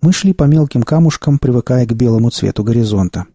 Мы 0.00 0.12
шли 0.12 0.32
по 0.32 0.44
мелким 0.44 0.84
камушкам, 0.84 1.40
привыкая 1.40 1.84
к 1.84 1.96
белому 1.96 2.30
цвету 2.30 2.62
горизонта. 2.62 3.26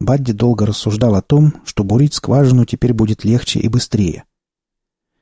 Бадди 0.00 0.32
долго 0.32 0.66
рассуждал 0.66 1.14
о 1.14 1.22
том, 1.22 1.54
что 1.64 1.84
бурить 1.84 2.14
скважину 2.14 2.64
теперь 2.64 2.92
будет 2.92 3.24
легче 3.24 3.60
и 3.60 3.68
быстрее. 3.68 4.24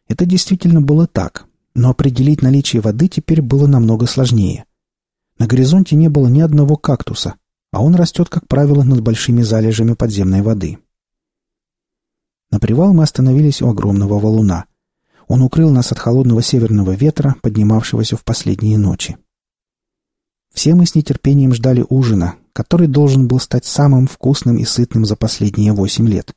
Это 0.09 0.25
действительно 0.27 0.81
было 0.81 1.07
так, 1.07 1.47
но 1.75 1.91
определить 1.91 2.43
наличие 2.43 2.83
воды 2.83 3.09
теперь 3.09 3.43
было 3.43 3.67
намного 3.67 4.07
сложнее. 4.07 4.65
На 5.39 5.47
горизонте 5.47 5.97
не 5.97 6.09
было 6.09 6.29
ни 6.29 6.41
одного 6.41 6.77
кактуса, 6.77 7.35
а 7.71 7.83
он 7.83 7.95
растет, 7.95 8.29
как 8.29 8.49
правило, 8.49 8.83
над 8.83 9.01
большими 9.01 9.43
залежами 9.43 9.95
подземной 9.95 10.43
воды. 10.43 10.79
На 12.51 12.61
привал 12.61 12.93
мы 12.93 13.03
остановились 13.03 13.63
у 13.63 13.69
огромного 13.69 14.19
валуна. 14.19 14.67
Он 15.27 15.41
укрыл 15.41 15.71
нас 15.71 15.91
от 15.91 15.99
холодного 15.99 16.43
северного 16.43 16.93
ветра, 16.93 17.37
поднимавшегося 17.41 18.17
в 18.17 18.25
последние 18.25 18.77
ночи. 18.77 19.17
Все 20.53 20.75
мы 20.75 20.87
с 20.87 20.95
нетерпением 20.95 21.55
ждали 21.55 21.85
ужина, 21.89 22.37
который 22.53 22.87
должен 22.87 23.27
был 23.27 23.41
стать 23.41 23.65
самым 23.65 24.07
вкусным 24.07 24.59
и 24.59 24.65
сытным 24.65 25.05
за 25.05 25.17
последние 25.17 25.73
восемь 25.73 26.09
лет. 26.09 26.35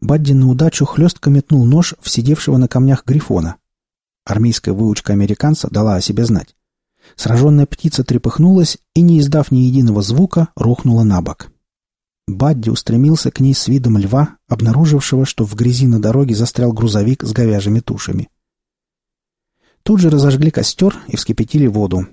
Бадди 0.00 0.32
на 0.32 0.48
удачу 0.48 0.84
хлестко 0.84 1.30
метнул 1.30 1.64
нож 1.64 1.94
в 2.00 2.10
сидевшего 2.10 2.56
на 2.56 2.68
камнях 2.68 3.04
грифона. 3.06 3.56
Армейская 4.24 4.74
выучка 4.74 5.12
американца 5.12 5.68
дала 5.70 5.96
о 5.96 6.00
себе 6.00 6.24
знать. 6.24 6.56
Сраженная 7.16 7.66
птица 7.66 8.04
трепыхнулась 8.04 8.78
и, 8.94 9.00
не 9.00 9.18
издав 9.18 9.50
ни 9.50 9.58
единого 9.58 10.02
звука, 10.02 10.48
рухнула 10.56 11.02
на 11.02 11.20
бок. 11.20 11.50
Бадди 12.28 12.70
устремился 12.70 13.30
к 13.30 13.40
ней 13.40 13.54
с 13.54 13.66
видом 13.68 13.98
льва, 13.98 14.36
обнаружившего, 14.48 15.26
что 15.26 15.44
в 15.44 15.54
грязи 15.54 15.86
на 15.86 16.00
дороге 16.00 16.34
застрял 16.34 16.72
грузовик 16.72 17.24
с 17.24 17.32
говяжьими 17.32 17.80
тушами. 17.80 18.28
Тут 19.82 20.00
же 20.00 20.08
разожгли 20.08 20.50
костер 20.50 20.96
и 21.08 21.16
вскипятили 21.16 21.66
воду. 21.66 22.06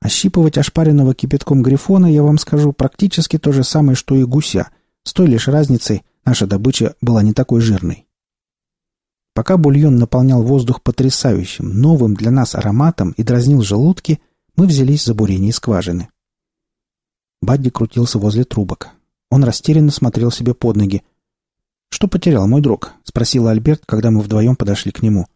Ощипывать 0.00 0.56
ошпаренного 0.56 1.14
кипятком 1.14 1.62
грифона, 1.62 2.06
я 2.06 2.22
вам 2.22 2.38
скажу, 2.38 2.72
практически 2.72 3.38
то 3.38 3.52
же 3.52 3.64
самое, 3.64 3.96
что 3.96 4.16
и 4.16 4.24
гуся, 4.24 4.70
с 5.02 5.12
той 5.12 5.26
лишь 5.26 5.48
разницей, 5.48 6.04
наша 6.24 6.46
добыча 6.46 6.94
была 7.02 7.22
не 7.22 7.32
такой 7.32 7.60
жирной. 7.60 8.06
Пока 9.34 9.56
бульон 9.56 9.96
наполнял 9.96 10.42
воздух 10.42 10.82
потрясающим, 10.82 11.80
новым 11.80 12.14
для 12.14 12.30
нас 12.30 12.54
ароматом 12.54 13.12
и 13.12 13.22
дразнил 13.22 13.62
желудки, 13.62 14.20
мы 14.56 14.66
взялись 14.66 15.04
за 15.04 15.14
бурение 15.14 15.52
скважины. 15.52 16.08
Бадди 17.40 17.70
крутился 17.70 18.18
возле 18.18 18.44
трубок. 18.44 18.90
Он 19.30 19.44
растерянно 19.44 19.90
смотрел 19.90 20.30
себе 20.30 20.54
под 20.54 20.76
ноги. 20.76 21.02
«Что 21.88 22.08
потерял 22.08 22.46
мой 22.48 22.60
друг?»— 22.60 22.92
спросил 23.04 23.48
Альберт, 23.48 23.82
когда 23.86 24.10
мы 24.10 24.20
вдвоем 24.20 24.56
подошли 24.56 24.92
к 24.92 25.02
нему. 25.02 25.26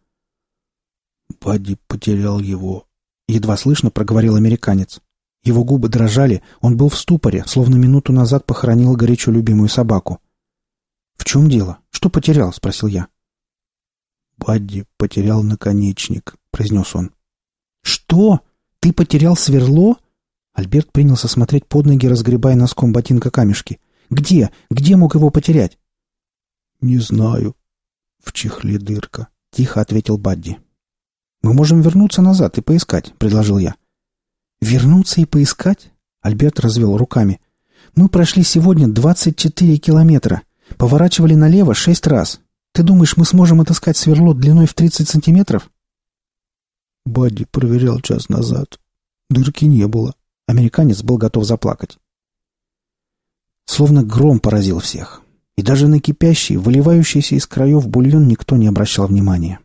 «Бадди 1.41 1.77
потерял 1.87 2.39
его»,— 2.39 2.84
едва 3.27 3.57
слышно 3.57 3.91
проговорил 3.91 4.35
американец. 4.35 5.01
Его 5.43 5.63
губы 5.63 5.89
дрожали, 5.89 6.41
он 6.61 6.75
был 6.75 6.89
в 6.89 6.97
ступоре, 6.97 7.43
словно 7.45 7.75
минуту 7.75 8.11
назад 8.11 8.45
похоронил 8.45 8.95
горячо 8.95 9.31
любимую 9.31 9.69
собаку. 9.69 10.19
«В 11.17 11.23
чем 11.23 11.49
дело? 11.49 11.79
Что 11.91 12.09
потерял?»— 12.09 12.51
спросил 12.53 12.87
я. 12.87 13.07
«Бадди 14.37 14.85
потерял 14.97 15.43
наконечник»,— 15.43 16.35
произнес 16.51 16.95
он. 16.95 17.11
«Что? 17.81 18.41
Ты 18.79 18.91
потерял 18.91 19.35
сверло?» 19.35 19.97
Альберт 20.53 20.91
принялся 20.91 21.27
смотреть 21.27 21.67
под 21.67 21.85
ноги, 21.85 22.07
разгребая 22.07 22.55
носком 22.55 22.91
ботинка 22.91 23.29
камешки. 23.29 23.79
«Где? 24.09 24.51
Где 24.69 24.95
мог 24.95 25.15
его 25.15 25.29
потерять?» 25.29 25.77
«Не 26.81 26.97
знаю. 26.97 27.55
В 28.23 28.33
чехле 28.33 28.77
дырка»,— 28.77 29.27
тихо 29.51 29.81
ответил 29.81 30.17
Бадди. 30.17 30.57
«Мы 31.45 31.53
можем 31.53 31.81
вернуться 31.81 32.23
назад 32.23 32.57
и 32.57 32.61
поискать»,— 32.61 33.13
предложил 33.19 33.59
я. 33.59 33.75
«Вернуться 34.61 35.21
и 35.21 35.25
поискать?»— 35.25 35.91
Альберт 36.21 36.59
развел 36.59 36.97
руками. 36.97 37.39
«Мы 37.95 38.09
прошли 38.09 38.41
сегодня 38.41 38.87
двадцать 38.87 39.37
четыре 39.37 39.77
километра, 39.77 40.41
поворачивали 40.77 41.35
налево 41.35 41.75
шесть 41.75 42.07
раз, 42.07 42.41
ты 42.75 42.81
думаешь, 42.81 43.15
мы 43.15 43.25
сможем 43.25 43.61
отыскать 43.61 43.95
сверло 43.95 44.33
длиной 44.35 44.65
в 44.65 44.73
30 44.73 45.07
сантиметров? 45.07 45.71
Бадди 47.05 47.45
проверял 47.45 48.01
час 48.01 48.27
назад. 48.27 48.81
Дырки 49.29 49.65
не 49.65 49.87
было. 49.87 50.15
Американец 50.45 51.03
был 51.03 51.17
готов 51.17 51.45
заплакать. 51.45 51.99
Словно 53.63 54.03
гром 54.03 54.39
поразил 54.39 54.79
всех. 54.79 55.21
И 55.55 55.61
даже 55.61 55.87
на 55.87 56.01
кипящий, 56.01 56.57
выливающийся 56.57 57.35
из 57.35 57.47
краев 57.47 57.87
бульон 57.87 58.27
никто 58.27 58.57
не 58.57 58.67
обращал 58.67 59.07
внимания. 59.07 59.61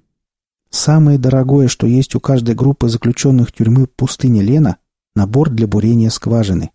Самое 0.70 1.18
дорогое, 1.18 1.68
что 1.68 1.86
есть 1.86 2.14
у 2.14 2.20
каждой 2.20 2.54
группы 2.54 2.88
заключенных 2.88 3.52
тюрьмы 3.52 3.86
пустыни 3.86 4.40
Лена– 4.40 4.76
набор 5.14 5.50
для 5.50 5.66
бурения 5.66 6.10
скважины. 6.10 6.70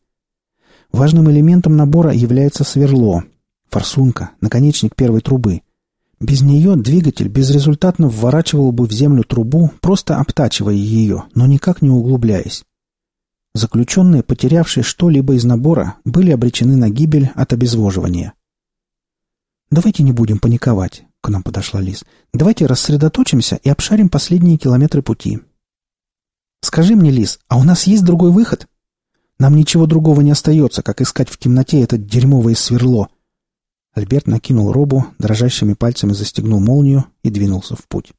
Важным 0.92 1.32
элементом 1.32 1.76
набора 1.76 2.12
является 2.12 2.64
сверло, 2.64 3.24
форсунка, 3.70 4.32
наконечник 4.42 4.96
первой 4.96 5.22
трубы– 5.22 5.62
без 6.20 6.42
нее 6.42 6.76
двигатель 6.76 7.28
безрезультатно 7.28 8.08
вворачивал 8.08 8.72
бы 8.72 8.88
в 8.88 8.92
землю 8.92 9.24
трубу, 9.24 9.72
просто 9.82 10.18
обтачивая 10.18 10.74
ее, 10.74 11.26
но 11.34 11.46
никак 11.46 11.82
не 11.82 11.90
углубляясь. 11.90 12.64
Заключенные, 13.54 14.24
потерявшие 14.24 14.84
что-либо 14.84 15.36
из 15.36 15.44
набора, 15.44 15.96
были 16.06 16.32
обречены 16.32 16.76
на 16.78 16.90
гибель 16.90 17.32
от 17.36 17.54
обезвоживания. 17.54 18.34
«Давайте 19.70 20.04
не 20.04 20.14
будем 20.14 20.40
паниковать»,— 20.40 21.06
к 21.26 21.30
нам 21.30 21.42
подошла 21.42 21.82
Лиз. 21.82 22.06
«Давайте 22.34 22.68
рассредоточимся 22.68 23.56
и 23.56 23.70
обшарим 23.70 24.10
последние 24.10 24.58
километры 24.58 25.02
пути». 25.02 25.40
«Скажи 26.62 26.96
мне, 26.96 27.10
Лиз, 27.10 27.40
а 27.48 27.58
у 27.58 27.64
нас 27.64 27.88
есть 27.88 28.06
другой 28.06 28.30
выход? 28.30 28.68
Нам 29.40 29.56
ничего 29.56 29.88
другого 29.88 30.22
не 30.22 30.30
остается, 30.30 30.84
как 30.84 31.02
искать 31.02 31.30
в 31.30 31.40
темноте 31.40 31.82
это 31.82 31.98
дерьмовое 31.98 32.54
сверло», 32.54 33.10
Альберт 33.96 34.28
накинул 34.28 34.72
робу, 34.72 35.08
дрожащими 35.18 35.74
пальцами 35.74 36.14
застегнул 36.14 36.60
молнию 36.60 37.06
и 37.24 37.32
двинулся 37.32 37.76
в 37.76 37.88
путь. 37.88 38.12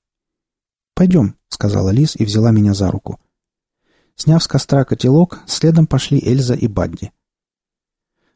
«Пойдем»,— 0.95 1.37
сказала 1.49 1.90
Лиз 1.90 2.16
и 2.16 2.25
взяла 2.25 2.51
меня 2.51 2.75
за 2.75 2.90
руку. 2.90 3.21
Сняв 4.16 4.42
с 4.42 4.49
костра 4.49 4.85
котелок, 4.85 5.42
следом 5.47 5.87
пошли 5.87 6.19
Эльза 6.19 6.55
и 6.55 6.66
Бадди. 6.66 7.12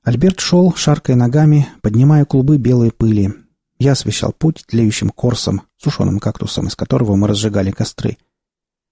Альберт 0.04 0.38
шел, 0.38 0.72
шаркая 0.74 1.16
ногами, 1.16 1.66
поднимая 1.82 2.24
клубы 2.24 2.56
белой 2.58 2.92
пыли. 2.92 3.32
Я 3.80 3.92
освещал 3.92 4.34
путь 4.34 4.62
тлеющим 4.66 5.08
корсом, 5.08 5.62
сушеным 5.78 6.20
кактусом, 6.20 6.68
из 6.68 6.76
которого 6.76 7.16
мы 7.16 7.26
разжигали 7.26 7.70
костры. 7.70 8.18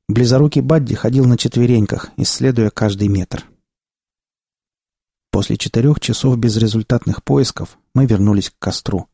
Близорукий 0.08 0.62
Бадди 0.62 0.94
ходил 0.94 1.26
на 1.26 1.36
четвереньках, 1.36 2.10
исследуя 2.16 2.70
каждый 2.70 3.08
метр. 3.08 3.44
После 5.30 5.58
четырех 5.58 6.00
часов 6.00 6.38
безрезультатных 6.38 7.22
поисков 7.22 7.78
мы 7.94 8.06
вернулись 8.06 8.48
к 8.48 8.58
костру. 8.58 9.10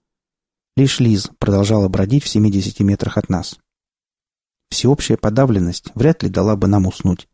Лишь 0.77 1.01
Лиз 1.01 1.29
продолжала 1.39 1.89
бродить 1.89 2.23
в 2.23 2.29
70 2.29 2.79
метрах 2.79 3.19
от 3.19 3.29
нас. 3.29 3.59
Всеобщая 4.71 5.17
подавленность 5.17 5.91
вряд 5.97 6.23
ли 6.23 6.29
дала 6.29 6.55
бы 6.55 6.69
нам 6.69 6.87
уснуть. 6.87 7.29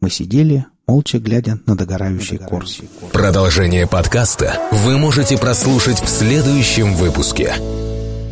Мы 0.00 0.08
сидели, 0.08 0.64
молча 0.90 1.20
глядя 1.20 1.56
на 1.66 1.76
догорающий 1.76 2.38
корс. 2.38 2.80
Продолжение 3.12 3.86
подкаста 3.86 4.58
вы 4.72 4.98
можете 4.98 5.38
прослушать 5.38 6.02
в 6.02 6.08
следующем 6.08 6.94
выпуске. 6.94 7.54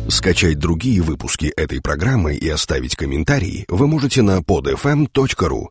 Скачать 0.09 0.59
другие 0.59 1.01
выпуски 1.01 1.53
этой 1.55 1.81
программы 1.81 2.35
и 2.35 2.49
оставить 2.49 2.97
комментарии 2.97 3.63
вы 3.69 3.87
можете 3.87 4.23
на 4.23 4.39
podfm.ru. 4.39 5.67